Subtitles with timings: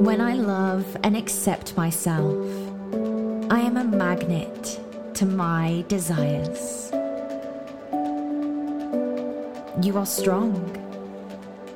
[0.00, 2.46] When I love and accept myself,
[3.50, 4.80] I am a magnet
[5.14, 6.90] to my desires.
[9.82, 10.54] You are strong.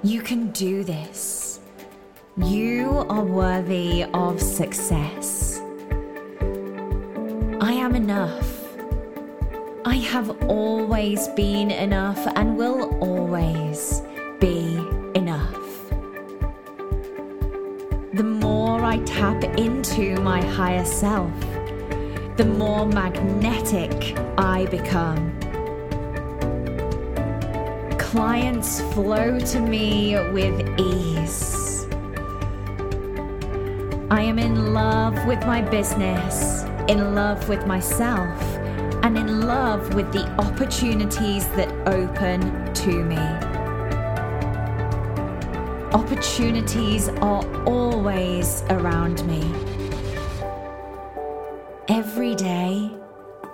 [0.02, 1.60] You can do this.
[2.36, 5.60] You are worthy of success.
[7.60, 8.48] I am enough.
[9.84, 14.02] I have always been enough and will always
[14.40, 14.79] be
[19.04, 21.32] tap into my higher self,
[22.36, 25.32] the more magnetic I become.
[27.98, 31.86] Clients flow to me with ease.
[34.10, 38.40] I am in love with my business, in love with myself,
[39.04, 43.49] and in love with the opportunities that open to me.
[45.92, 49.42] Opportunities are always around me.
[51.88, 52.88] Every day,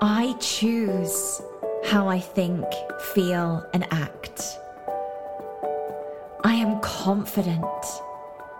[0.02, 1.40] I choose
[1.86, 2.66] how I think,
[3.14, 4.58] feel, and act.
[6.44, 7.64] I am confident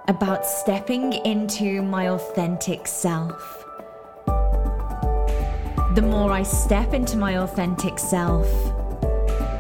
[0.09, 3.63] about stepping into my authentic self.
[5.95, 8.49] The more I step into my authentic self,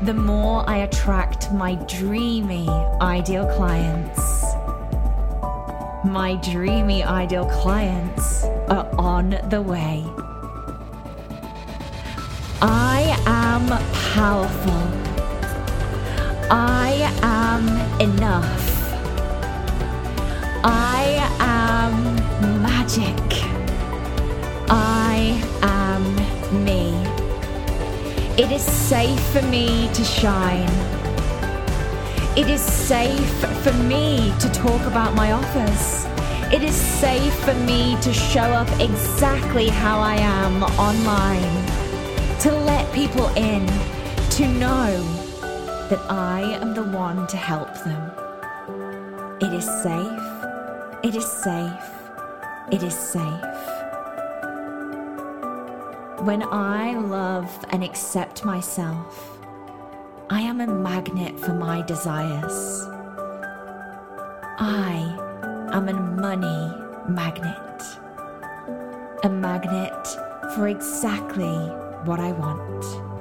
[0.02, 2.69] the more I attract my dreamy
[3.00, 4.44] ideal clients.
[6.05, 10.05] My dreamy ideal clients are on the way.
[12.61, 13.69] I am
[14.12, 14.83] powerful.
[16.50, 17.66] I am
[18.00, 18.92] enough.
[20.62, 23.56] I am magic.
[28.39, 30.69] It is safe for me to shine.
[32.37, 36.05] It is safe for me to talk about my offers.
[36.53, 41.65] It is safe for me to show up exactly how I am online,
[42.41, 43.66] to let people in,
[44.33, 45.03] to know
[45.89, 48.10] that I am the one to help them.
[49.41, 50.22] It is safe.
[51.03, 51.91] It is safe.
[52.71, 53.75] It is safe.
[56.26, 59.38] When I love and accept myself,
[60.28, 62.82] I am a magnet for my desires.
[64.59, 66.72] I am a money
[67.09, 67.81] magnet.
[69.22, 70.04] A magnet
[70.56, 71.59] for exactly
[72.06, 73.16] what I want.